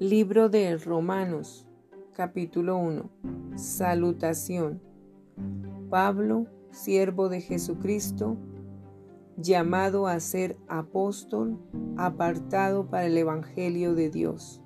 Libro 0.00 0.48
de 0.48 0.76
Romanos, 0.76 1.66
capítulo 2.14 2.76
1. 2.76 3.10
Salutación. 3.56 4.80
Pablo, 5.90 6.46
siervo 6.70 7.28
de 7.28 7.40
Jesucristo, 7.40 8.36
llamado 9.36 10.06
a 10.06 10.20
ser 10.20 10.56
apóstol, 10.68 11.58
apartado 11.96 12.88
para 12.88 13.06
el 13.06 13.18
Evangelio 13.18 13.96
de 13.96 14.08
Dios, 14.08 14.62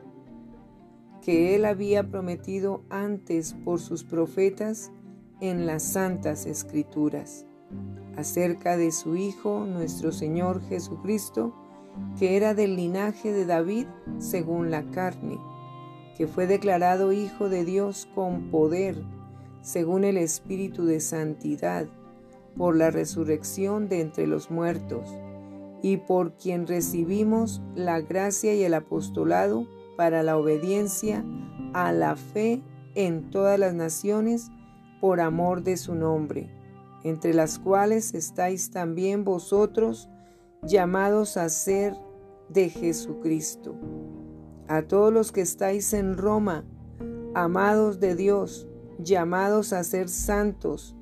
que 1.22 1.54
él 1.54 1.64
había 1.64 2.10
prometido 2.10 2.84
antes 2.90 3.54
por 3.64 3.80
sus 3.80 4.04
profetas 4.04 4.92
en 5.40 5.64
las 5.64 5.82
santas 5.82 6.44
escrituras, 6.44 7.46
acerca 8.18 8.76
de 8.76 8.92
su 8.92 9.16
Hijo, 9.16 9.64
nuestro 9.64 10.12
Señor 10.12 10.60
Jesucristo, 10.60 11.54
que 12.18 12.36
era 12.36 12.54
del 12.54 12.76
linaje 12.76 13.32
de 13.32 13.46
David 13.46 13.86
según 14.18 14.70
la 14.70 14.84
carne, 14.90 15.38
que 16.16 16.26
fue 16.26 16.46
declarado 16.46 17.12
Hijo 17.12 17.48
de 17.48 17.64
Dios 17.64 18.08
con 18.14 18.50
poder, 18.50 19.02
según 19.62 20.04
el 20.04 20.16
Espíritu 20.16 20.84
de 20.84 21.00
Santidad, 21.00 21.86
por 22.56 22.76
la 22.76 22.90
resurrección 22.90 23.88
de 23.88 24.00
entre 24.00 24.26
los 24.26 24.50
muertos, 24.50 25.08
y 25.82 25.96
por 25.96 26.36
quien 26.36 26.66
recibimos 26.66 27.60
la 27.74 28.00
gracia 28.00 28.54
y 28.54 28.62
el 28.62 28.74
apostolado 28.74 29.66
para 29.96 30.22
la 30.22 30.36
obediencia 30.36 31.24
a 31.74 31.92
la 31.92 32.16
fe 32.16 32.62
en 32.94 33.30
todas 33.30 33.58
las 33.58 33.74
naciones 33.74 34.50
por 35.00 35.20
amor 35.20 35.62
de 35.62 35.76
su 35.76 35.94
nombre, 35.94 36.50
entre 37.02 37.34
las 37.34 37.58
cuales 37.58 38.14
estáis 38.14 38.70
también 38.70 39.24
vosotros, 39.24 40.08
llamados 40.62 41.36
a 41.36 41.48
ser 41.48 41.96
de 42.48 42.68
Jesucristo. 42.68 43.74
A 44.68 44.82
todos 44.82 45.12
los 45.12 45.32
que 45.32 45.40
estáis 45.40 45.92
en 45.92 46.16
Roma, 46.16 46.64
amados 47.34 47.98
de 47.98 48.14
Dios, 48.14 48.68
llamados 48.98 49.72
a 49.72 49.82
ser 49.82 50.08
santos, 50.08 50.94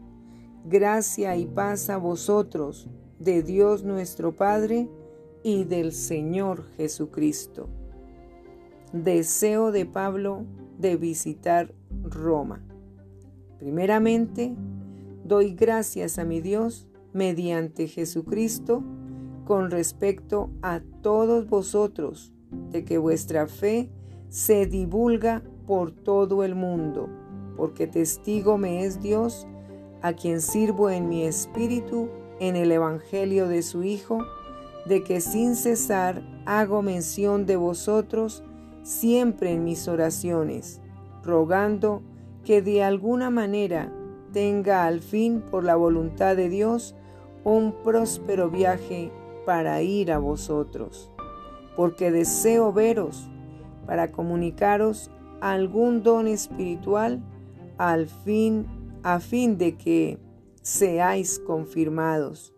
gracia 0.65 1.37
y 1.37 1.47
paz 1.47 1.91
a 1.91 1.99
vosotros, 1.99 2.89
de 3.19 3.43
Dios 3.43 3.85
nuestro 3.85 4.35
Padre 4.35 4.89
y 5.43 5.65
del 5.65 5.93
Señor 5.93 6.65
Jesucristo. 6.79 7.69
Deseo 8.95 9.73
de 9.73 9.85
Pablo 9.85 10.47
de 10.79 10.97
visitar 10.97 11.75
Roma. 12.03 12.65
Primeramente, 13.59 14.55
doy 15.23 15.55
gracias 15.55 16.19
a 16.19 16.25
mi 16.25 16.41
Dios 16.41 16.89
mediante 17.13 17.89
Jesucristo 17.89 18.83
con 19.51 19.73
respecto 19.73 20.49
a 20.63 20.79
todos 21.03 21.49
vosotros, 21.49 22.33
de 22.71 22.85
que 22.85 22.99
vuestra 22.99 23.49
fe 23.49 23.91
se 24.29 24.67
divulga 24.67 25.43
por 25.67 25.91
todo 25.91 26.45
el 26.45 26.55
mundo, 26.55 27.09
porque 27.57 27.89
testigo 27.89 28.59
me 28.59 28.85
es 28.85 29.03
Dios, 29.03 29.49
a 30.03 30.13
quien 30.13 30.41
sirvo 30.41 30.89
en 30.89 31.09
mi 31.09 31.25
espíritu 31.25 32.11
en 32.39 32.55
el 32.55 32.71
Evangelio 32.71 33.49
de 33.49 33.63
su 33.63 33.83
Hijo, 33.83 34.21
de 34.87 35.03
que 35.03 35.21
sin 35.21 35.57
cesar 35.57 36.23
hago 36.47 36.81
mención 36.81 37.45
de 37.45 37.57
vosotros 37.57 38.45
siempre 38.85 39.51
en 39.51 39.65
mis 39.65 39.89
oraciones, 39.89 40.81
rogando 41.25 42.03
que 42.45 42.63
de 42.63 42.85
alguna 42.85 43.31
manera 43.31 43.93
tenga 44.33 44.85
al 44.85 45.01
fin 45.01 45.43
por 45.51 45.65
la 45.65 45.75
voluntad 45.75 46.37
de 46.37 46.49
Dios 46.49 46.95
un 47.43 47.75
próspero 47.83 48.49
viaje 48.49 49.11
para 49.51 49.83
ir 49.83 50.13
a 50.13 50.19
vosotros, 50.19 51.11
porque 51.75 52.13
deseo 52.13 52.73
veros 52.73 53.29
para 53.85 54.13
comunicaros 54.13 55.11
algún 55.41 56.05
don 56.05 56.29
espiritual 56.29 57.21
al 57.77 58.07
fin 58.07 58.69
a 59.03 59.19
fin 59.19 59.59
de 59.59 59.77
que 59.77 60.21
seáis 60.63 61.41
confirmados. 61.41 62.55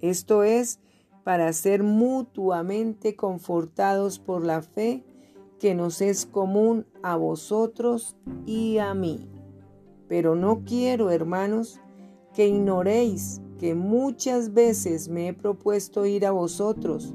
Esto 0.00 0.42
es 0.42 0.80
para 1.24 1.52
ser 1.52 1.82
mutuamente 1.82 3.16
confortados 3.16 4.18
por 4.18 4.42
la 4.42 4.62
fe 4.62 5.04
que 5.58 5.74
nos 5.74 6.00
es 6.00 6.24
común 6.24 6.86
a 7.02 7.16
vosotros 7.16 8.16
y 8.46 8.78
a 8.78 8.94
mí. 8.94 9.28
Pero 10.08 10.36
no 10.36 10.62
quiero, 10.64 11.10
hermanos, 11.10 11.82
que 12.32 12.48
ignoréis 12.48 13.42
que 13.60 13.74
muchas 13.74 14.54
veces 14.54 15.10
me 15.10 15.28
he 15.28 15.34
propuesto 15.34 16.06
ir 16.06 16.24
a 16.24 16.30
vosotros, 16.30 17.12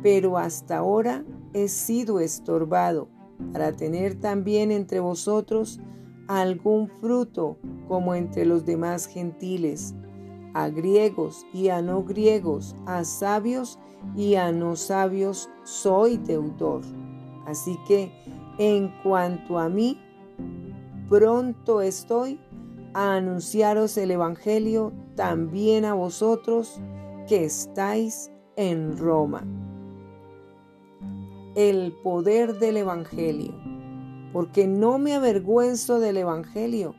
pero 0.00 0.38
hasta 0.38 0.78
ahora 0.78 1.24
he 1.52 1.66
sido 1.66 2.20
estorbado 2.20 3.08
para 3.52 3.72
tener 3.72 4.14
también 4.14 4.70
entre 4.70 5.00
vosotros 5.00 5.80
algún 6.28 6.88
fruto 6.88 7.58
como 7.88 8.14
entre 8.14 8.46
los 8.46 8.64
demás 8.64 9.06
gentiles, 9.06 9.92
a 10.54 10.68
griegos 10.68 11.44
y 11.52 11.68
a 11.68 11.82
no 11.82 12.04
griegos, 12.04 12.76
a 12.86 13.02
sabios 13.02 13.80
y 14.14 14.36
a 14.36 14.52
no 14.52 14.76
sabios 14.76 15.50
soy 15.64 16.16
deudor. 16.16 16.82
Así 17.44 17.76
que 17.88 18.12
en 18.58 18.92
cuanto 19.02 19.58
a 19.58 19.68
mí, 19.68 19.98
pronto 21.08 21.80
estoy 21.80 22.38
a 22.94 23.16
anunciaros 23.16 23.96
el 23.98 24.12
Evangelio 24.12 24.92
también 25.18 25.84
a 25.84 25.94
vosotros 25.94 26.80
que 27.26 27.44
estáis 27.44 28.30
en 28.54 28.96
Roma. 28.96 29.44
El 31.56 31.92
poder 32.04 32.60
del 32.60 32.76
Evangelio, 32.76 33.52
porque 34.32 34.68
no 34.68 34.98
me 34.98 35.14
avergüenzo 35.14 35.98
del 35.98 36.18
Evangelio, 36.18 36.94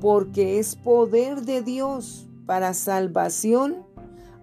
porque 0.00 0.58
es 0.58 0.76
poder 0.76 1.42
de 1.42 1.60
Dios 1.60 2.26
para 2.46 2.72
salvación 2.72 3.84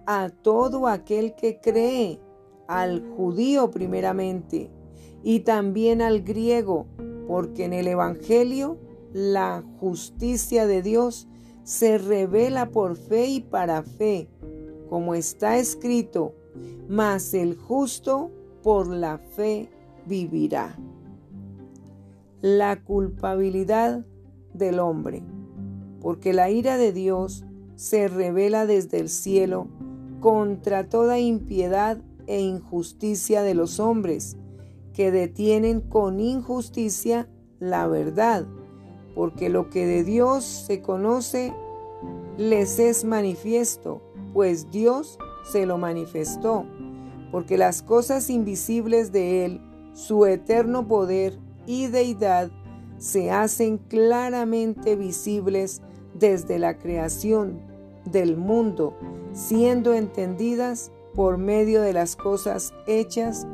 a 0.06 0.28
todo 0.28 0.86
aquel 0.86 1.34
que 1.34 1.58
cree, 1.60 2.20
al 2.68 3.04
judío 3.16 3.72
primeramente, 3.72 4.70
y 5.24 5.40
también 5.40 6.00
al 6.00 6.22
griego, 6.22 6.86
porque 7.26 7.64
en 7.64 7.72
el 7.72 7.88
Evangelio 7.88 8.78
la 9.12 9.64
justicia 9.80 10.68
de 10.68 10.82
Dios 10.82 11.26
se 11.64 11.98
revela 11.98 12.70
por 12.70 12.96
fe 12.96 13.26
y 13.26 13.40
para 13.40 13.82
fe, 13.82 14.28
como 14.88 15.14
está 15.14 15.58
escrito, 15.58 16.34
mas 16.88 17.34
el 17.34 17.56
justo 17.56 18.30
por 18.62 18.88
la 18.88 19.18
fe 19.18 19.70
vivirá. 20.06 20.78
La 22.40 22.82
culpabilidad 22.82 24.04
del 24.54 24.78
hombre, 24.80 25.22
porque 26.00 26.32
la 26.32 26.50
ira 26.50 26.76
de 26.76 26.92
Dios 26.92 27.44
se 27.76 28.08
revela 28.08 28.66
desde 28.66 28.98
el 28.98 29.08
cielo 29.08 29.68
contra 30.20 30.88
toda 30.88 31.18
impiedad 31.18 32.02
e 32.26 32.40
injusticia 32.40 33.42
de 33.42 33.54
los 33.54 33.80
hombres, 33.80 34.36
que 34.92 35.10
detienen 35.10 35.80
con 35.80 36.20
injusticia 36.20 37.28
la 37.58 37.86
verdad 37.86 38.46
porque 39.14 39.48
lo 39.48 39.70
que 39.70 39.86
de 39.86 40.04
Dios 40.04 40.44
se 40.44 40.80
conoce 40.80 41.52
les 42.36 42.78
es 42.78 43.04
manifiesto, 43.04 44.00
pues 44.32 44.70
Dios 44.70 45.18
se 45.44 45.66
lo 45.66 45.78
manifestó, 45.78 46.64
porque 47.30 47.58
las 47.58 47.82
cosas 47.82 48.30
invisibles 48.30 49.12
de 49.12 49.44
Él, 49.44 49.60
su 49.92 50.26
eterno 50.26 50.86
poder 50.86 51.38
y 51.66 51.88
deidad, 51.88 52.50
se 52.98 53.30
hacen 53.30 53.78
claramente 53.78 54.96
visibles 54.96 55.82
desde 56.14 56.58
la 56.58 56.78
creación 56.78 57.60
del 58.04 58.36
mundo, 58.36 58.96
siendo 59.32 59.94
entendidas 59.94 60.92
por 61.14 61.38
medio 61.38 61.82
de 61.82 61.92
las 61.92 62.16
cosas 62.16 62.72
hechas, 62.86 63.46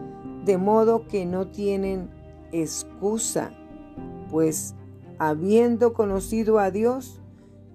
de 0.45 0.59
modo 0.59 1.07
que 1.09 1.27
no 1.27 1.49
tienen 1.49 2.11
excusa, 2.53 3.53
pues 4.31 4.76
habiendo 5.19 5.93
conocido 5.93 6.59
a 6.59 6.71
Dios, 6.71 7.21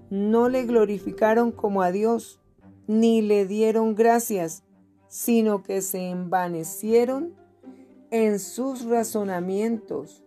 no 0.10 0.50
le 0.50 0.66
glorificaron 0.66 1.52
como 1.52 1.82
a 1.82 1.92
Dios, 1.92 2.40
ni 2.88 3.22
le 3.22 3.46
dieron 3.46 3.96
gracias, 3.96 4.64
sino 5.08 5.64
que 5.64 5.82
se 5.82 6.10
envanecieron 6.10 7.34
en 8.10 8.40
sus 8.40 8.86
razonamientos, 8.86 10.24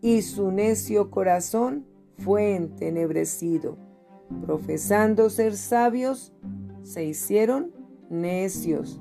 y 0.00 0.22
su 0.22 0.52
necio 0.52 1.10
corazón 1.10 1.86
fue 2.18 2.54
entenebrecido. 2.54 3.76
Profesando 4.42 5.30
ser 5.30 5.56
sabios, 5.56 6.32
se 6.82 7.04
hicieron 7.04 7.72
necios, 8.10 9.00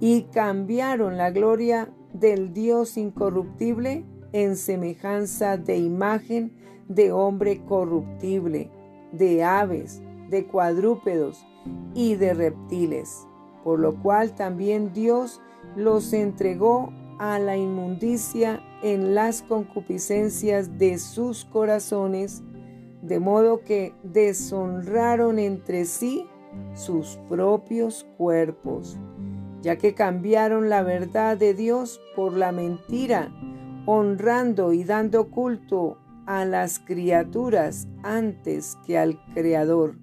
y 0.00 0.22
cambiaron 0.24 1.16
la 1.16 1.30
gloria 1.30 1.92
del 2.12 2.52
Dios 2.52 2.96
incorruptible 2.96 4.04
en 4.34 4.56
semejanza 4.56 5.56
de 5.56 5.78
imagen 5.78 6.52
de 6.88 7.12
hombre 7.12 7.64
corruptible, 7.64 8.68
de 9.12 9.44
aves, 9.44 10.02
de 10.28 10.44
cuadrúpedos 10.44 11.46
y 11.94 12.16
de 12.16 12.34
reptiles, 12.34 13.26
por 13.62 13.78
lo 13.78 13.94
cual 14.02 14.34
también 14.34 14.92
Dios 14.92 15.40
los 15.76 16.12
entregó 16.12 16.92
a 17.20 17.38
la 17.38 17.56
inmundicia 17.56 18.60
en 18.82 19.14
las 19.14 19.42
concupiscencias 19.42 20.78
de 20.78 20.98
sus 20.98 21.44
corazones, 21.44 22.42
de 23.02 23.20
modo 23.20 23.60
que 23.60 23.94
deshonraron 24.02 25.38
entre 25.38 25.84
sí 25.84 26.26
sus 26.74 27.20
propios 27.28 28.04
cuerpos, 28.16 28.98
ya 29.62 29.76
que 29.76 29.94
cambiaron 29.94 30.68
la 30.68 30.82
verdad 30.82 31.36
de 31.36 31.54
Dios 31.54 32.00
por 32.16 32.32
la 32.32 32.50
mentira, 32.50 33.32
honrando 33.86 34.72
y 34.72 34.84
dando 34.84 35.30
culto 35.30 35.98
a 36.26 36.44
las 36.44 36.78
criaturas 36.78 37.86
antes 38.02 38.78
que 38.86 38.98
al 38.98 39.18
Creador, 39.34 39.98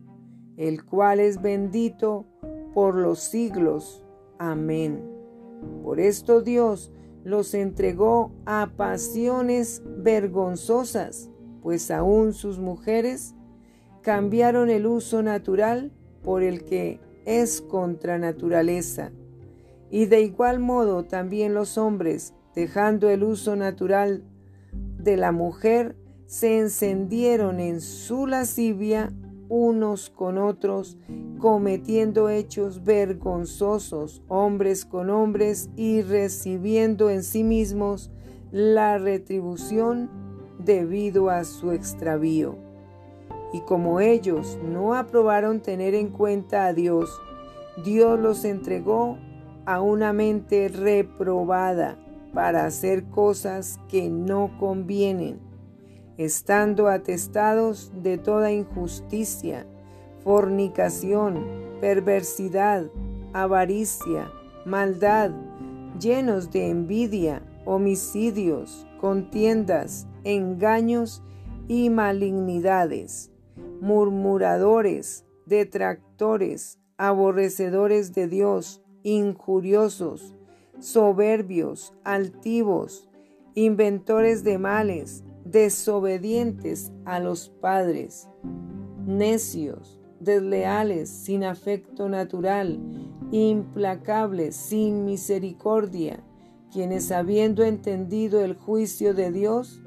el 0.57 0.85
cual 0.85 1.19
es 1.19 1.41
bendito 1.41 2.25
por 2.73 2.95
los 2.95 3.19
siglos. 3.19 4.05
Amén. 4.37 5.01
Por 5.83 5.99
esto 5.99 6.41
Dios 6.41 6.91
los 7.23 7.53
entregó 7.53 8.31
a 8.45 8.71
pasiones 8.75 9.83
vergonzosas, 9.85 11.29
pues 11.61 11.91
aún 11.91 12.33
sus 12.33 12.59
mujeres 12.59 13.35
cambiaron 14.01 14.69
el 14.69 14.87
uso 14.87 15.21
natural 15.21 15.91
por 16.23 16.43
el 16.43 16.63
que 16.63 16.99
es 17.25 17.61
contra 17.61 18.17
naturaleza. 18.17 19.11
Y 19.89 20.05
de 20.05 20.21
igual 20.21 20.59
modo 20.59 21.03
también 21.03 21.53
los 21.53 21.77
hombres, 21.77 22.33
dejando 22.55 23.09
el 23.09 23.23
uso 23.23 23.55
natural 23.55 24.23
de 24.97 25.17
la 25.17 25.31
mujer, 25.31 25.95
se 26.25 26.59
encendieron 26.59 27.59
en 27.59 27.81
su 27.81 28.27
lascivia 28.27 29.11
unos 29.49 30.09
con 30.09 30.37
otros, 30.37 30.97
cometiendo 31.39 32.29
hechos 32.29 32.85
vergonzosos, 32.85 34.23
hombres 34.29 34.85
con 34.85 35.09
hombres, 35.09 35.69
y 35.75 36.01
recibiendo 36.03 37.09
en 37.09 37.23
sí 37.23 37.43
mismos 37.43 38.11
la 38.51 38.97
retribución 38.97 40.09
debido 40.57 41.29
a 41.29 41.43
su 41.43 41.73
extravío. 41.73 42.55
Y 43.51 43.59
como 43.61 43.99
ellos 43.99 44.57
no 44.63 44.93
aprobaron 44.93 45.59
tener 45.59 45.95
en 45.95 46.09
cuenta 46.11 46.67
a 46.67 46.73
Dios, 46.73 47.09
Dios 47.83 48.17
los 48.17 48.45
entregó 48.45 49.17
a 49.65 49.81
una 49.81 50.13
mente 50.13 50.69
reprobada 50.69 51.97
para 52.33 52.65
hacer 52.65 53.05
cosas 53.05 53.79
que 53.89 54.09
no 54.09 54.57
convienen 54.59 55.51
estando 56.17 56.87
atestados 56.87 57.91
de 58.03 58.19
toda 58.19 58.51
injusticia, 58.51 59.65
fornicación, 60.23 61.43
perversidad, 61.79 62.91
avaricia, 63.33 64.31
maldad, 64.63 65.31
llenos 65.99 66.51
de 66.51 66.69
envidia, 66.69 67.41
homicidios, 67.65 68.85
contiendas, 68.99 70.07
engaños 70.23 71.23
y 71.67 71.89
malignidades, 71.89 73.31
murmuradores, 73.81 75.25
detractores, 75.47 76.77
aborrecedores 76.97 78.13
de 78.13 78.27
Dios, 78.27 78.83
injuriosos, 79.01 80.35
soberbios, 80.81 81.93
altivos, 82.03 83.07
inventores 83.53 84.43
de 84.43 84.57
males, 84.57 85.23
desobedientes 85.45 86.91
a 87.05 87.19
los 87.19 87.49
padres, 87.49 88.27
necios, 89.05 89.99
desleales, 90.19 91.09
sin 91.09 91.43
afecto 91.43 92.09
natural, 92.09 92.79
implacables, 93.31 94.55
sin 94.55 95.05
misericordia, 95.05 96.23
quienes 96.71 97.11
habiendo 97.11 97.63
entendido 97.63 98.43
el 98.43 98.55
juicio 98.55 99.13
de 99.13 99.31
Dios, 99.31 99.81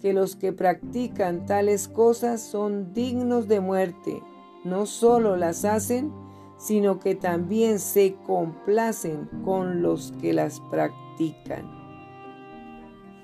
que 0.00 0.12
los 0.12 0.36
que 0.36 0.52
practican 0.52 1.46
tales 1.46 1.88
cosas 1.88 2.40
son 2.40 2.92
dignos 2.92 3.48
de 3.48 3.60
muerte, 3.60 4.22
no 4.64 4.86
solo 4.86 5.36
las 5.36 5.64
hacen, 5.64 6.12
sino 6.56 6.98
que 6.98 7.14
también 7.14 7.78
se 7.78 8.14
complacen 8.26 9.28
con 9.44 9.82
los 9.82 10.12
que 10.20 10.32
las 10.32 10.60
practican. 10.70 11.70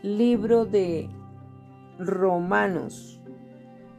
Libro 0.03 0.65
de 0.65 1.09
Romanos 1.99 3.21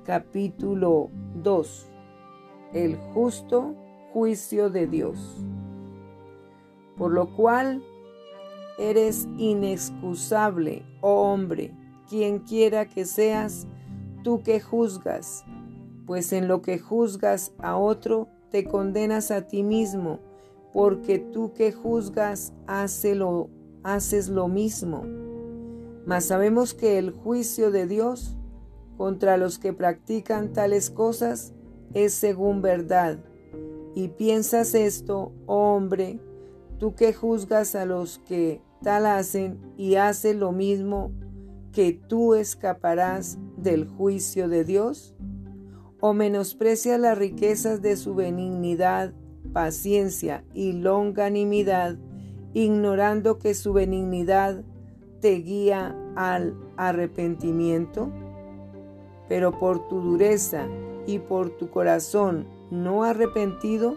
capítulo 0.03 1.09
2 1.35 1.89
El 2.73 2.97
justo 2.97 3.75
juicio 4.11 4.69
de 4.69 4.87
Dios. 4.87 5.17
Por 6.97 7.11
lo 7.11 7.35
cual 7.35 7.81
eres 8.77 9.27
inexcusable, 9.37 10.85
oh 11.01 11.31
hombre, 11.31 11.75
quien 12.07 12.39
quiera 12.39 12.87
que 12.87 13.05
seas, 13.05 13.67
tú 14.23 14.43
que 14.43 14.59
juzgas, 14.59 15.43
pues 16.05 16.33
en 16.33 16.47
lo 16.47 16.61
que 16.61 16.77
juzgas 16.79 17.53
a 17.59 17.77
otro, 17.77 18.27
te 18.53 18.65
condenas 18.65 19.31
a 19.31 19.47
ti 19.47 19.63
mismo, 19.63 20.19
porque 20.73 21.17
tú 21.17 21.53
que 21.53 21.71
juzgas 21.71 22.53
haces 22.67 23.17
lo 24.29 24.47
mismo. 24.47 25.05
Mas 26.05 26.25
sabemos 26.25 26.75
que 26.75 26.99
el 26.99 27.09
juicio 27.09 27.71
de 27.71 27.87
Dios 27.87 28.37
contra 28.95 29.37
los 29.37 29.57
que 29.57 29.73
practican 29.73 30.53
tales 30.53 30.91
cosas 30.91 31.51
es 31.95 32.13
según 32.13 32.61
verdad. 32.61 33.17
Y 33.95 34.09
piensas 34.09 34.75
esto, 34.75 35.31
oh 35.47 35.73
hombre, 35.73 36.19
tú 36.77 36.93
que 36.93 37.11
juzgas 37.11 37.73
a 37.73 37.85
los 37.85 38.19
que 38.19 38.61
tal 38.83 39.07
hacen 39.07 39.73
y 39.77 39.95
haces 39.95 40.35
lo 40.35 40.51
mismo, 40.51 41.11
que 41.71 41.91
tú 41.93 42.35
escaparás 42.35 43.39
del 43.57 43.87
juicio 43.87 44.47
de 44.47 44.63
Dios? 44.63 45.15
¿O 46.05 46.13
menosprecias 46.13 46.99
las 46.99 47.17
riquezas 47.17 47.81
de 47.81 47.95
su 47.95 48.13
benignidad, 48.13 49.13
paciencia 49.53 50.43
y 50.53 50.73
longanimidad, 50.73 51.95
ignorando 52.53 53.39
que 53.39 53.53
su 53.53 53.71
benignidad 53.71 54.65
te 55.21 55.35
guía 55.35 55.95
al 56.17 56.57
arrepentimiento? 56.75 58.11
Pero 59.29 59.57
por 59.57 59.87
tu 59.87 60.01
dureza 60.01 60.67
y 61.07 61.19
por 61.19 61.51
tu 61.51 61.69
corazón 61.69 62.47
no 62.69 63.05
arrepentido, 63.05 63.95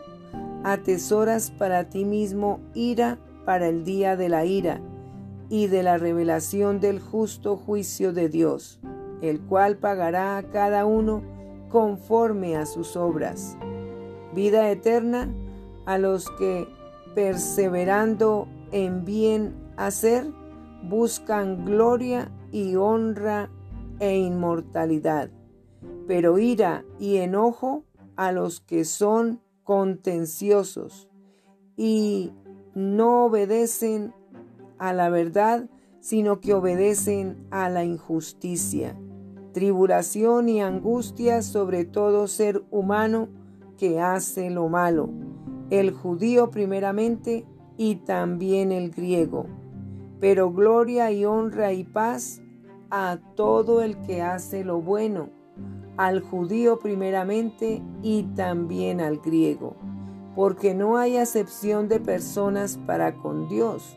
atesoras 0.63 1.51
para 1.51 1.89
ti 1.89 2.05
mismo 2.05 2.61
ira 2.73 3.19
para 3.45 3.67
el 3.67 3.83
día 3.83 4.15
de 4.15 4.29
la 4.29 4.45
ira 4.45 4.81
y 5.49 5.67
de 5.67 5.83
la 5.83 5.99
revelación 5.99 6.79
del 6.79 7.01
justo 7.01 7.57
juicio 7.57 8.13
de 8.13 8.29
Dios, 8.29 8.79
el 9.23 9.41
cual 9.41 9.79
pagará 9.79 10.39
a 10.39 10.45
cada 10.45 10.87
uno 10.87 11.35
conforme 11.69 12.57
a 12.57 12.67
sus 12.67 12.97
obras. 12.97 13.57
Vida 14.35 14.71
eterna 14.71 15.33
a 15.87 15.99
los 15.99 16.31
que, 16.31 16.69
perseverando 17.15 18.49
en 18.73 19.05
bien 19.05 19.55
hacer, 19.77 20.27
buscan 20.83 21.65
gloria 21.65 22.31
y 22.53 22.77
honra 22.77 23.51
e 23.99 24.17
inmortalidad, 24.19 25.31
pero 26.07 26.39
ira 26.39 26.85
y 26.99 27.17
enojo 27.17 27.85
a 28.17 28.33
los 28.33 28.61
que 28.61 28.85
son 28.85 29.41
contenciosos 29.65 31.09
y 31.77 32.33
no 32.75 33.25
obedecen 33.25 34.15
a 34.79 34.93
la 34.93 35.09
verdad, 35.09 35.69
sino 36.01 36.41
que 36.41 36.55
obedecen 36.55 37.47
a 37.51 37.69
la 37.69 37.85
injusticia. 37.85 38.97
Tribulación 39.57 40.51
y 40.51 40.61
angustia 40.61 41.41
sobre 41.41 41.87
todo 41.87 42.29
ser 42.29 42.63
humano 42.71 43.29
que 43.79 44.03
hace 44.03 44.51
lo 44.51 44.69
malo, 44.69 45.09
el 45.71 45.93
judío 45.93 46.51
primeramente 46.51 47.47
y 47.79 47.95
también 47.97 48.71
el 48.71 48.91
griego. 48.91 49.47
Pero 50.21 50.53
gloria 50.53 51.11
y 51.11 51.25
honra 51.25 51.73
y 51.73 51.85
paz 51.85 52.43
a 52.91 53.19
todo 53.35 53.81
el 53.81 53.99
que 54.03 54.21
hace 54.21 54.63
lo 54.63 54.83
bueno, 54.83 55.31
al 55.97 56.21
judío 56.21 56.79
primeramente 56.79 57.83
y 58.03 58.25
también 58.35 59.01
al 59.01 59.21
griego, 59.21 59.75
porque 60.35 60.75
no 60.75 60.99
hay 60.99 61.17
acepción 61.17 61.89
de 61.89 61.99
personas 61.99 62.79
para 62.87 63.15
con 63.15 63.49
Dios, 63.49 63.97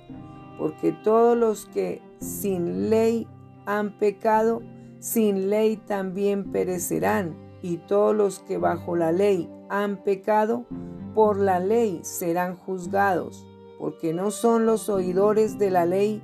porque 0.58 0.94
todos 0.94 1.36
los 1.36 1.66
que 1.66 2.02
sin 2.20 2.90
ley 2.90 3.28
han 3.66 3.98
pecado, 4.00 4.62
sin 5.00 5.50
ley 5.50 5.78
también 5.78 6.52
perecerán, 6.52 7.36
y 7.62 7.78
todos 7.78 8.16
los 8.16 8.40
que 8.40 8.58
bajo 8.58 8.96
la 8.96 9.12
ley 9.12 9.50
han 9.70 10.04
pecado, 10.04 10.66
por 11.14 11.38
la 11.38 11.60
ley 11.60 12.00
serán 12.04 12.56
juzgados 12.56 13.46
porque 13.80 14.14
no 14.14 14.30
son 14.30 14.66
los 14.66 14.90
oidores 14.90 15.58
de 15.58 15.72
la 15.72 15.86
ley 15.86 16.22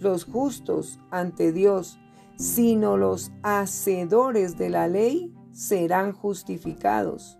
los 0.00 0.24
justos 0.24 0.98
ante 1.10 1.52
Dios, 1.52 1.98
sino 2.36 2.96
los 2.96 3.30
hacedores 3.42 4.58
de 4.58 4.68
la 4.68 4.88
ley 4.88 5.32
serán 5.52 6.12
justificados. 6.12 7.38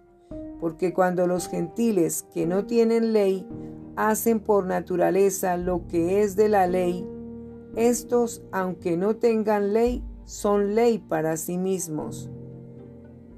Porque 0.60 0.92
cuando 0.92 1.26
los 1.26 1.48
gentiles 1.48 2.24
que 2.32 2.46
no 2.46 2.66
tienen 2.66 3.12
ley 3.12 3.46
hacen 3.96 4.40
por 4.40 4.64
naturaleza 4.64 5.56
lo 5.56 5.86
que 5.88 6.22
es 6.22 6.36
de 6.36 6.48
la 6.48 6.66
ley, 6.66 7.06
Estos, 7.76 8.42
aunque 8.50 8.96
no 8.96 9.16
tengan 9.16 9.72
ley, 9.72 10.02
son 10.28 10.74
ley 10.74 10.98
para 10.98 11.38
sí 11.38 11.56
mismos, 11.56 12.28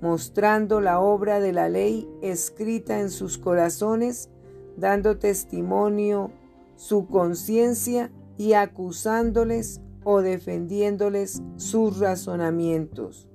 mostrando 0.00 0.80
la 0.80 0.98
obra 0.98 1.38
de 1.38 1.52
la 1.52 1.68
ley 1.68 2.08
escrita 2.20 2.98
en 2.98 3.10
sus 3.10 3.38
corazones, 3.38 4.28
dando 4.76 5.16
testimonio 5.16 6.32
su 6.74 7.06
conciencia 7.06 8.10
y 8.36 8.54
acusándoles 8.54 9.80
o 10.02 10.20
defendiéndoles 10.20 11.40
sus 11.54 12.00
razonamientos. 12.00 13.28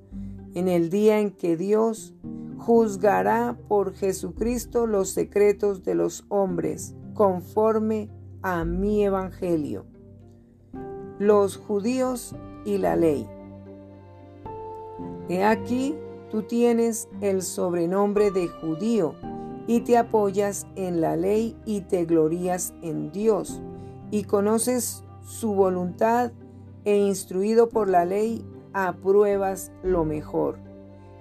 En 0.53 0.67
el 0.67 0.89
día 0.89 1.21
en 1.21 1.31
que 1.31 1.55
Dios 1.55 2.13
juzgará 2.57 3.57
por 3.69 3.93
Jesucristo 3.93 4.85
los 4.85 5.11
secretos 5.11 5.85
de 5.85 5.95
los 5.95 6.25
hombres, 6.27 6.93
conforme 7.13 8.09
a 8.41 8.65
mi 8.65 9.05
evangelio. 9.05 9.85
Los 11.19 11.55
judíos 11.55 12.35
y 12.65 12.79
la 12.79 12.97
ley. 12.97 13.29
He 15.27 15.43
aquí, 15.43 15.95
tú 16.29 16.43
tienes 16.43 17.09
el 17.21 17.41
sobrenombre 17.41 18.31
de 18.31 18.47
judío 18.47 19.15
y 19.67 19.81
te 19.81 19.97
apoyas 19.97 20.67
en 20.75 21.01
la 21.01 21.15
ley 21.15 21.55
y 21.65 21.81
te 21.81 22.05
glorías 22.05 22.73
en 22.81 23.11
Dios 23.11 23.61
y 24.11 24.23
conoces 24.23 25.03
su 25.23 25.53
voluntad 25.53 26.31
e 26.83 26.97
instruido 26.97 27.69
por 27.69 27.89
la 27.89 28.05
ley 28.05 28.45
apruebas 28.73 29.71
lo 29.81 30.05
mejor 30.05 30.59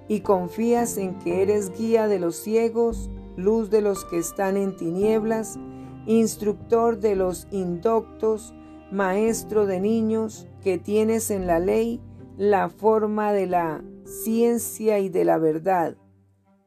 y 0.07 0.19
confías 0.19 0.97
en 0.97 1.17
que 1.19 1.41
eres 1.41 1.71
guía 1.75 2.07
de 2.07 2.19
los 2.19 2.35
ciegos, 2.35 3.09
luz 3.35 3.69
de 3.69 3.81
los 3.81 4.05
que 4.05 4.19
están 4.19 4.55
en 4.55 4.75
tinieblas, 4.75 5.57
instructor 6.05 6.99
de 6.99 7.15
los 7.15 7.47
indoctos, 7.49 8.53
maestro 8.91 9.65
de 9.65 9.79
niños, 9.79 10.47
que 10.61 10.77
tienes 10.77 11.31
en 11.31 11.47
la 11.47 11.59
ley 11.59 12.01
la 12.37 12.69
forma 12.69 13.33
de 13.33 13.47
la 13.47 13.83
ciencia 14.05 14.99
y 14.99 15.09
de 15.09 15.25
la 15.25 15.37
verdad. 15.37 15.97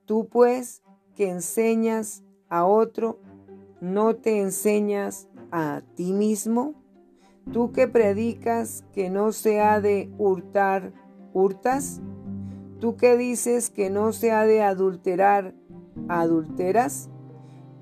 Tú 0.04 0.28
pues, 0.28 0.82
que 1.14 1.30
enseñas 1.30 2.22
a 2.48 2.66
otro, 2.66 3.18
¿no 3.80 4.16
te 4.16 4.40
enseñas 4.40 5.28
a 5.50 5.82
ti 5.94 6.12
mismo? 6.12 6.74
Tú 7.52 7.72
que 7.72 7.88
predicas 7.88 8.84
que 8.92 9.08
no 9.08 9.32
se 9.32 9.60
ha 9.60 9.80
de 9.80 10.10
hurtar, 10.18 10.92
¿hurtas? 11.32 12.02
Tú 12.78 12.96
que 12.96 13.16
dices 13.16 13.70
que 13.70 13.90
no 13.90 14.12
se 14.12 14.32
ha 14.32 14.44
de 14.44 14.62
adulterar, 14.62 15.54
¿adulteras? 16.08 17.08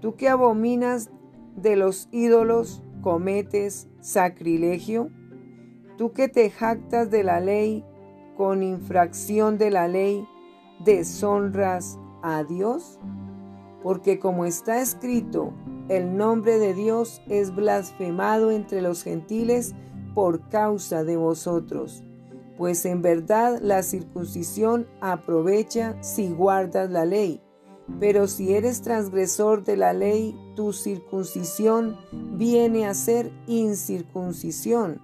Tú 0.00 0.14
que 0.14 0.28
abominas 0.28 1.10
de 1.56 1.76
los 1.76 2.08
ídolos, 2.12 2.82
cometes 3.02 3.88
sacrilegio. 4.00 5.10
Tú 5.96 6.12
que 6.12 6.28
te 6.28 6.50
jactas 6.50 7.10
de 7.10 7.24
la 7.24 7.40
ley, 7.40 7.84
con 8.36 8.62
infracción 8.62 9.58
de 9.58 9.70
la 9.70 9.88
ley, 9.88 10.26
deshonras 10.84 11.98
a 12.22 12.44
Dios. 12.44 12.98
Porque 13.82 14.18
como 14.18 14.44
está 14.44 14.80
escrito, 14.80 15.52
el 15.88 16.16
nombre 16.16 16.58
de 16.58 16.74
Dios 16.74 17.22
es 17.28 17.54
blasfemado 17.54 18.50
entre 18.50 18.82
los 18.82 19.02
gentiles 19.02 19.74
por 20.14 20.48
causa 20.48 21.04
de 21.04 21.16
vosotros 21.16 22.02
pues 22.56 22.86
en 22.86 23.02
verdad 23.02 23.58
la 23.60 23.82
circuncisión 23.82 24.86
aprovecha 25.00 26.02
si 26.02 26.30
guardas 26.30 26.90
la 26.90 27.04
ley. 27.04 27.40
Pero 28.00 28.26
si 28.26 28.54
eres 28.54 28.82
transgresor 28.82 29.62
de 29.62 29.76
la 29.76 29.92
ley, 29.92 30.36
tu 30.56 30.72
circuncisión 30.72 31.96
viene 32.36 32.86
a 32.86 32.94
ser 32.94 33.30
incircuncisión. 33.46 35.00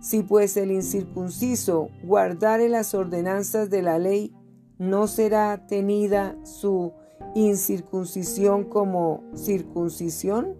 Si 0.00 0.22
pues 0.22 0.56
el 0.56 0.70
incircunciso 0.70 1.88
guardare 2.02 2.68
las 2.68 2.94
ordenanzas 2.94 3.70
de 3.70 3.82
la 3.82 3.98
ley, 3.98 4.34
¿no 4.78 5.06
será 5.06 5.66
tenida 5.66 6.36
su 6.44 6.92
incircuncisión 7.34 8.64
como 8.64 9.22
circuncisión? 9.34 10.56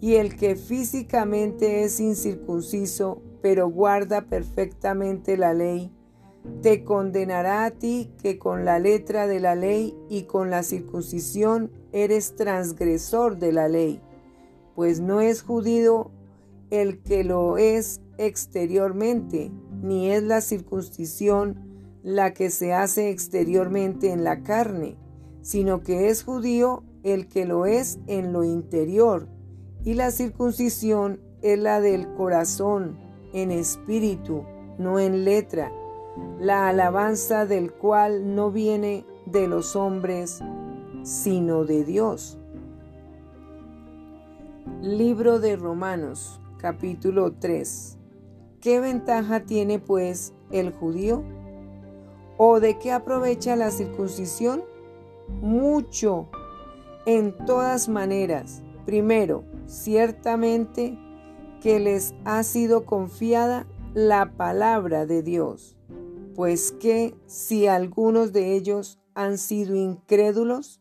Y 0.00 0.14
el 0.14 0.36
que 0.36 0.56
físicamente 0.56 1.84
es 1.84 2.00
incircunciso 2.00 3.22
pero 3.42 3.68
guarda 3.68 4.22
perfectamente 4.22 5.36
la 5.36 5.52
ley, 5.52 5.90
te 6.62 6.84
condenará 6.84 7.64
a 7.64 7.70
ti 7.72 8.10
que 8.22 8.38
con 8.38 8.64
la 8.64 8.78
letra 8.78 9.26
de 9.26 9.40
la 9.40 9.54
ley 9.54 9.94
y 10.08 10.22
con 10.22 10.48
la 10.48 10.62
circuncisión 10.62 11.70
eres 11.92 12.36
transgresor 12.36 13.38
de 13.38 13.52
la 13.52 13.68
ley, 13.68 14.00
pues 14.74 15.00
no 15.00 15.20
es 15.20 15.42
judío 15.42 16.10
el 16.70 17.02
que 17.02 17.24
lo 17.24 17.58
es 17.58 18.00
exteriormente, 18.26 19.50
ni 19.82 20.10
es 20.10 20.22
la 20.22 20.40
circuncisión 20.40 21.72
la 22.02 22.34
que 22.34 22.50
se 22.50 22.72
hace 22.72 23.10
exteriormente 23.10 24.10
en 24.10 24.24
la 24.24 24.42
carne, 24.42 24.96
sino 25.40 25.82
que 25.82 26.08
es 26.08 26.24
judío 26.24 26.84
el 27.02 27.28
que 27.28 27.46
lo 27.46 27.66
es 27.66 27.98
en 28.06 28.32
lo 28.32 28.44
interior, 28.44 29.28
y 29.84 29.94
la 29.94 30.10
circuncisión 30.10 31.20
es 31.42 31.58
la 31.58 31.80
del 31.80 32.12
corazón, 32.14 32.98
en 33.32 33.50
espíritu, 33.50 34.44
no 34.78 34.98
en 34.98 35.24
letra, 35.24 35.72
la 36.38 36.68
alabanza 36.68 37.46
del 37.46 37.72
cual 37.72 38.34
no 38.34 38.50
viene 38.50 39.04
de 39.26 39.48
los 39.48 39.74
hombres, 39.74 40.40
sino 41.02 41.64
de 41.64 41.84
Dios. 41.84 42.38
Libro 44.80 45.40
de 45.40 45.56
Romanos, 45.56 46.40
capítulo 46.58 47.32
3. 47.32 47.98
¿Qué 48.62 48.78
ventaja 48.78 49.40
tiene 49.40 49.80
pues 49.80 50.34
el 50.52 50.72
judío? 50.72 51.24
¿O 52.38 52.60
de 52.60 52.78
qué 52.78 52.92
aprovecha 52.92 53.56
la 53.56 53.72
circuncisión? 53.72 54.62
Mucho, 55.40 56.28
en 57.04 57.36
todas 57.44 57.88
maneras. 57.88 58.62
Primero, 58.86 59.42
ciertamente, 59.66 60.96
que 61.60 61.80
les 61.80 62.14
ha 62.24 62.44
sido 62.44 62.86
confiada 62.86 63.66
la 63.94 64.36
palabra 64.36 65.06
de 65.06 65.24
Dios, 65.24 65.76
pues 66.36 66.70
que 66.70 67.16
si 67.26 67.66
algunos 67.66 68.32
de 68.32 68.54
ellos 68.54 69.00
han 69.14 69.38
sido 69.38 69.74
incrédulos, 69.74 70.80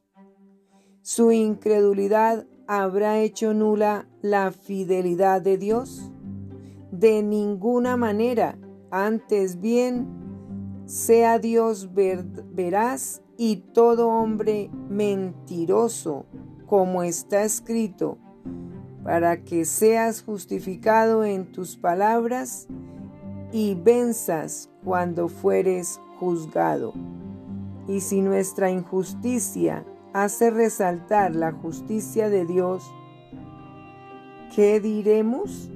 su 1.02 1.32
incredulidad 1.32 2.46
habrá 2.68 3.20
hecho 3.20 3.56
nula 3.56 4.08
la 4.22 4.52
fidelidad 4.52 5.42
de 5.42 5.58
Dios. 5.58 6.11
De 6.92 7.24
ninguna 7.24 7.96
manera, 7.96 8.58
antes 8.92 9.62
bien, 9.62 10.08
sea 10.86 11.40
Dios 11.40 11.90
veraz 11.94 13.22
y 13.38 13.58
todo 13.74 14.10
hombre 14.10 14.70
mentiroso, 14.90 16.26
como 16.66 17.02
está 17.04 17.44
escrito, 17.44 18.18
para 19.04 19.44
que 19.44 19.66
seas 19.66 20.22
justificado 20.22 21.24
en 21.24 21.52
tus 21.52 21.78
palabras 21.78 22.68
y 23.54 23.76
venzas 23.76 24.70
cuando 24.84 25.28
fueres 25.28 26.00
juzgado. 26.20 26.94
Y 27.88 28.02
si 28.02 28.22
nuestra 28.22 28.70
injusticia 28.70 29.86
hace 30.14 30.52
resaltar 30.52 31.36
la 31.36 31.52
justicia 31.52 32.30
de 32.30 32.46
Dios, 32.46 32.84
¿qué 34.56 34.80
diremos? 34.80 35.71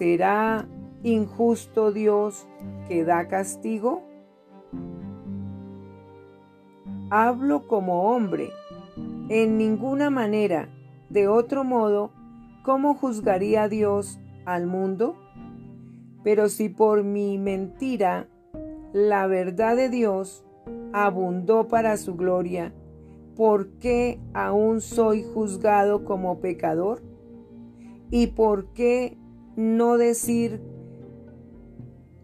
¿Será 0.00 0.66
injusto 1.02 1.92
Dios 1.92 2.48
que 2.88 3.04
da 3.04 3.28
castigo? 3.28 4.00
Hablo 7.10 7.68
como 7.68 8.04
hombre 8.04 8.48
en 9.28 9.58
ninguna 9.58 10.08
manera. 10.08 10.70
De 11.10 11.28
otro 11.28 11.64
modo, 11.64 12.12
¿cómo 12.64 12.94
juzgaría 12.94 13.68
Dios 13.68 14.18
al 14.46 14.66
mundo? 14.66 15.16
Pero 16.24 16.48
si 16.48 16.70
por 16.70 17.04
mi 17.04 17.36
mentira 17.36 18.26
la 18.94 19.26
verdad 19.26 19.76
de 19.76 19.90
Dios 19.90 20.46
abundó 20.94 21.68
para 21.68 21.98
su 21.98 22.16
gloria, 22.16 22.72
¿por 23.36 23.72
qué 23.72 24.18
aún 24.32 24.80
soy 24.80 25.24
juzgado 25.24 26.06
como 26.06 26.40
pecador? 26.40 27.02
¿Y 28.10 28.28
por 28.28 28.72
qué 28.72 29.19
no 29.60 29.98
decir 29.98 30.58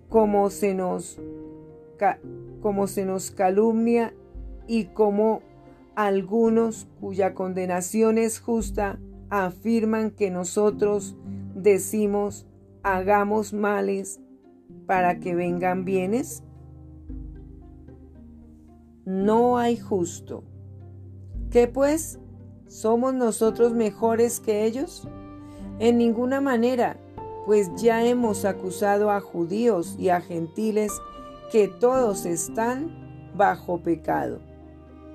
como 0.08 0.48
se 0.48 0.72
nos, 0.72 1.20
se 2.86 3.04
nos 3.04 3.30
calumnia 3.30 4.14
y 4.66 4.86
como 4.86 5.42
algunos 5.94 6.88
cuya 6.98 7.34
condenación 7.34 8.16
es 8.16 8.40
justa 8.40 8.98
afirman 9.28 10.12
que 10.12 10.30
nosotros 10.30 11.14
decimos 11.54 12.46
hagamos 12.82 13.52
males 13.52 14.18
para 14.86 15.20
que 15.20 15.34
vengan 15.34 15.84
bienes? 15.84 16.42
No 19.04 19.58
hay 19.58 19.76
justo. 19.76 20.42
¿Qué 21.50 21.68
pues? 21.68 22.18
¿Somos 22.66 23.12
nosotros 23.12 23.74
mejores 23.74 24.40
que 24.40 24.64
ellos? 24.64 25.06
En 25.78 25.98
ninguna 25.98 26.40
manera, 26.40 26.96
pues 27.46 27.70
ya 27.76 28.04
hemos 28.04 28.44
acusado 28.44 29.12
a 29.12 29.20
judíos 29.20 29.94
y 30.00 30.08
a 30.08 30.20
gentiles 30.20 30.92
que 31.52 31.68
todos 31.68 32.26
están 32.26 32.90
bajo 33.36 33.80
pecado. 33.80 34.40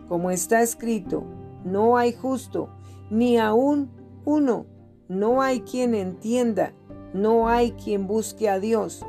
Como 0.07 0.31
está 0.31 0.61
escrito, 0.61 1.23
no 1.65 1.97
hay 1.97 2.13
justo, 2.13 2.69
ni 3.09 3.38
aún 3.38 3.91
uno, 4.23 4.65
no 5.09 5.41
hay 5.41 5.59
quien 5.59 5.93
entienda, 5.93 6.71
no 7.13 7.50
hay 7.50 7.73
quien 7.73 8.07
busque 8.07 8.50
a 8.50 8.59
Dios. 8.59 9.05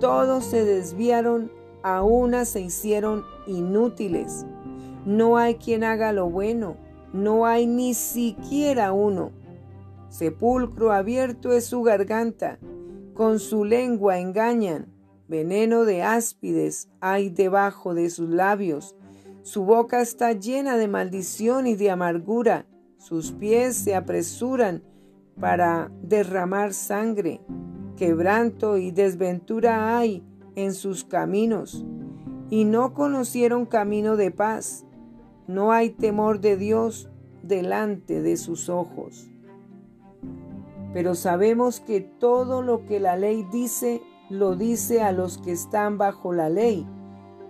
Todos 0.00 0.44
se 0.46 0.64
desviaron, 0.64 1.52
a 1.82 2.02
una 2.02 2.46
se 2.46 2.62
hicieron 2.62 3.24
inútiles. 3.46 4.46
No 5.04 5.36
hay 5.36 5.56
quien 5.56 5.84
haga 5.84 6.12
lo 6.12 6.30
bueno, 6.30 6.76
no 7.12 7.44
hay 7.44 7.66
ni 7.66 7.92
siquiera 7.92 8.94
uno. 8.94 9.32
Sepulcro 10.14 10.92
abierto 10.92 11.50
es 11.50 11.64
su 11.64 11.82
garganta, 11.82 12.60
con 13.14 13.40
su 13.40 13.64
lengua 13.64 14.20
engañan, 14.20 14.86
veneno 15.26 15.84
de 15.84 16.04
áspides 16.04 16.88
hay 17.00 17.30
debajo 17.30 17.94
de 17.94 18.08
sus 18.10 18.30
labios. 18.30 18.94
Su 19.42 19.64
boca 19.64 20.00
está 20.00 20.30
llena 20.30 20.76
de 20.76 20.86
maldición 20.86 21.66
y 21.66 21.74
de 21.74 21.90
amargura, 21.90 22.64
sus 22.96 23.32
pies 23.32 23.74
se 23.74 23.96
apresuran 23.96 24.84
para 25.40 25.90
derramar 26.00 26.74
sangre. 26.74 27.40
Quebranto 27.96 28.78
y 28.78 28.92
desventura 28.92 29.98
hay 29.98 30.22
en 30.54 30.74
sus 30.74 31.02
caminos, 31.02 31.84
y 32.50 32.64
no 32.64 32.94
conocieron 32.94 33.66
camino 33.66 34.16
de 34.16 34.30
paz. 34.30 34.86
No 35.48 35.72
hay 35.72 35.90
temor 35.90 36.40
de 36.40 36.56
Dios 36.56 37.10
delante 37.42 38.22
de 38.22 38.36
sus 38.36 38.68
ojos. 38.68 39.33
Pero 40.94 41.16
sabemos 41.16 41.80
que 41.80 42.00
todo 42.00 42.62
lo 42.62 42.86
que 42.86 43.00
la 43.00 43.16
ley 43.16 43.44
dice, 43.50 44.00
lo 44.30 44.54
dice 44.54 45.02
a 45.02 45.10
los 45.10 45.38
que 45.38 45.50
están 45.50 45.98
bajo 45.98 46.32
la 46.32 46.48
ley, 46.48 46.86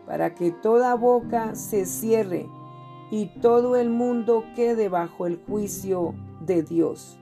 para 0.06 0.34
que 0.34 0.50
toda 0.50 0.94
boca 0.94 1.54
se 1.54 1.84
cierre 1.84 2.48
y 3.10 3.26
todo 3.40 3.76
el 3.76 3.90
mundo 3.90 4.44
quede 4.56 4.88
bajo 4.88 5.26
el 5.26 5.36
juicio 5.36 6.14
de 6.40 6.62
Dios, 6.62 7.18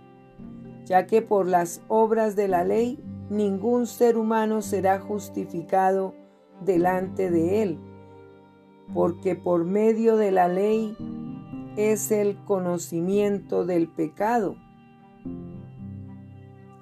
ya 0.84 1.06
que 1.06 1.22
por 1.22 1.48
las 1.48 1.82
obras 1.88 2.36
de 2.36 2.46
la 2.46 2.62
ley 2.62 3.02
ningún 3.28 3.86
ser 3.88 4.16
humano 4.16 4.62
será 4.62 5.00
justificado 5.00 6.14
delante 6.64 7.32
de 7.32 7.62
él, 7.62 7.78
porque 8.94 9.34
por 9.34 9.64
medio 9.64 10.16
de 10.16 10.30
la 10.30 10.46
ley 10.46 10.96
es 11.76 12.12
el 12.12 12.36
conocimiento 12.44 13.64
del 13.64 13.88
pecado. 13.88 14.56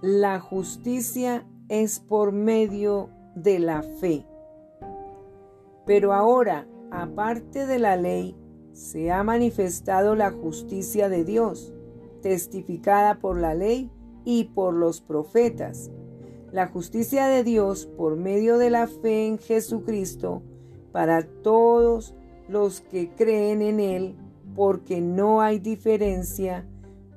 La 0.02 0.40
justicia 0.40 1.46
es 1.68 2.00
por 2.00 2.32
medio 2.32 3.10
de 3.34 3.58
la 3.58 3.82
fe. 3.82 4.24
Pero 5.84 6.14
ahora, 6.14 6.66
aparte 6.90 7.66
de 7.66 7.78
la 7.78 7.96
ley, 7.96 8.34
se 8.72 9.12
ha 9.12 9.22
manifestado 9.22 10.14
la 10.14 10.30
justicia 10.30 11.10
de 11.10 11.24
Dios, 11.24 11.74
testificada 12.22 13.18
por 13.18 13.38
la 13.38 13.54
ley 13.54 13.90
y 14.24 14.44
por 14.44 14.72
los 14.72 15.02
profetas. 15.02 15.90
La 16.50 16.68
justicia 16.68 17.26
de 17.26 17.44
Dios 17.44 17.84
por 17.84 18.16
medio 18.16 18.56
de 18.56 18.70
la 18.70 18.86
fe 18.86 19.26
en 19.26 19.36
Jesucristo 19.36 20.42
para 20.92 21.24
todos 21.42 22.14
los 22.48 22.80
que 22.80 23.10
creen 23.10 23.60
en 23.60 23.80
Él, 23.80 24.16
porque 24.54 25.02
no 25.02 25.42
hay 25.42 25.58
diferencia, 25.58 26.66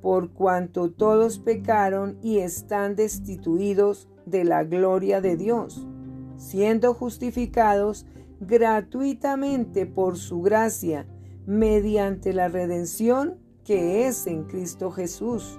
por 0.04 0.32
cuanto 0.32 0.92
todos 0.92 1.40
pecaron 1.40 2.18
y 2.22 2.40
están 2.40 2.98
destituidos 2.98 4.10
de 4.26 4.44
la 4.44 4.66
gloria 4.66 5.22
de 5.22 5.38
Dios, 5.38 5.88
siendo 6.36 6.94
justificados 6.94 8.06
gratuitamente 8.42 9.86
por 9.86 10.18
su 10.18 10.42
gracia 10.42 11.08
mediante 11.46 12.34
la 12.34 12.50
redención 12.50 13.38
que 13.64 14.06
es 14.06 14.28
en 14.28 14.44
Cristo 14.44 14.92
Jesús, 14.92 15.58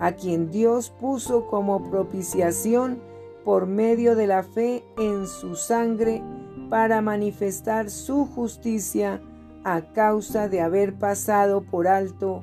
a 0.00 0.12
quien 0.12 0.50
Dios 0.50 0.88
puso 0.98 1.46
como 1.46 1.90
propiciación 1.90 3.02
por 3.44 3.66
medio 3.66 4.16
de 4.16 4.26
la 4.26 4.44
fe 4.44 4.82
en 4.96 5.26
su 5.26 5.56
sangre 5.56 6.22
para 6.70 7.02
manifestar 7.02 7.90
su 7.90 8.24
justicia 8.24 9.20
a 9.62 9.92
causa 9.92 10.48
de 10.48 10.62
haber 10.62 10.94
pasado 10.98 11.60
por 11.60 11.86
alto 11.86 12.40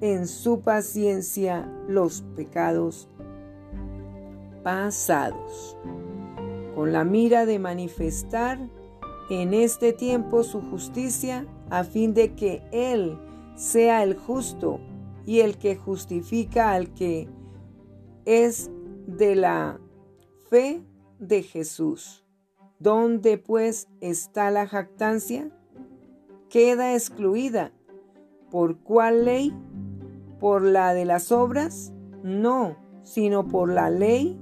en 0.00 0.26
su 0.26 0.60
paciencia 0.60 1.70
los 1.88 2.22
pecados 2.34 3.08
pasados, 4.62 5.76
con 6.74 6.92
la 6.92 7.04
mira 7.04 7.46
de 7.46 7.58
manifestar 7.58 8.58
en 9.30 9.54
este 9.54 9.92
tiempo 9.92 10.42
su 10.42 10.60
justicia 10.60 11.46
a 11.70 11.84
fin 11.84 12.14
de 12.14 12.34
que 12.34 12.62
Él 12.72 13.18
sea 13.54 14.02
el 14.02 14.16
justo 14.16 14.80
y 15.26 15.40
el 15.40 15.58
que 15.58 15.76
justifica 15.76 16.72
al 16.72 16.92
que 16.94 17.28
es 18.24 18.70
de 19.06 19.36
la 19.36 19.80
fe 20.48 20.82
de 21.18 21.42
Jesús. 21.42 22.24
¿Dónde 22.78 23.38
pues 23.38 23.88
está 24.00 24.50
la 24.50 24.66
jactancia? 24.66 25.50
Queda 26.48 26.94
excluida. 26.94 27.72
¿Por 28.50 28.78
cuál 28.78 29.26
ley? 29.26 29.54
¿Por 30.40 30.62
la 30.62 30.94
de 30.94 31.04
las 31.04 31.30
obras? 31.30 31.92
No, 32.24 32.76
sino 33.02 33.46
por 33.46 33.70
la 33.70 33.90
ley 33.90 34.40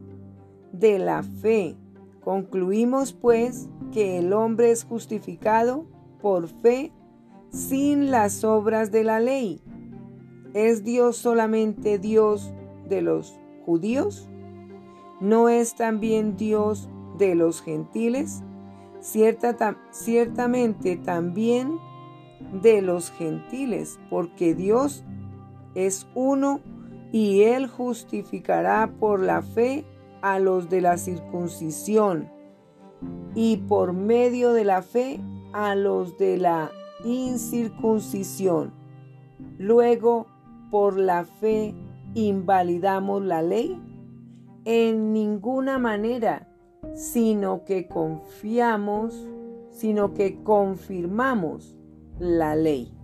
de 0.72 0.98
la 0.98 1.22
fe. 1.22 1.76
Concluimos 2.20 3.12
pues 3.12 3.68
que 3.92 4.18
el 4.18 4.32
hombre 4.32 4.70
es 4.70 4.84
justificado 4.84 5.86
por 6.20 6.48
fe 6.48 6.92
sin 7.50 8.10
las 8.10 8.44
obras 8.44 8.90
de 8.92 9.04
la 9.04 9.20
ley. 9.20 9.60
¿Es 10.54 10.84
Dios 10.84 11.16
solamente 11.16 11.98
Dios 11.98 12.52
de 12.88 13.02
los 13.02 13.38
judíos? 13.64 14.28
¿No 15.20 15.48
es 15.48 15.74
también 15.74 16.36
Dios 16.36 16.88
de 17.18 17.34
los 17.34 17.60
gentiles? 17.62 18.42
ciertamente 19.00 20.96
también 20.96 21.78
de 22.62 22.82
los 22.82 23.10
gentiles, 23.12 23.98
porque 24.10 24.54
Dios 24.54 25.04
es 25.86 26.08
uno 26.14 26.60
y 27.12 27.42
Él 27.42 27.68
justificará 27.68 28.90
por 28.98 29.20
la 29.20 29.42
fe 29.42 29.84
a 30.22 30.40
los 30.40 30.68
de 30.68 30.80
la 30.80 30.98
circuncisión 30.98 32.28
y 33.34 33.58
por 33.58 33.92
medio 33.92 34.52
de 34.52 34.64
la 34.64 34.82
fe 34.82 35.20
a 35.52 35.76
los 35.76 36.18
de 36.18 36.36
la 36.36 36.72
incircuncisión. 37.04 38.72
Luego, 39.56 40.26
por 40.70 40.98
la 40.98 41.24
fe, 41.24 41.74
invalidamos 42.14 43.22
la 43.22 43.42
ley? 43.42 43.80
En 44.64 45.12
ninguna 45.12 45.78
manera, 45.78 46.48
sino 46.94 47.64
que 47.64 47.86
confiamos, 47.86 49.28
sino 49.70 50.12
que 50.12 50.42
confirmamos 50.42 51.76
la 52.18 52.56
ley. 52.56 52.97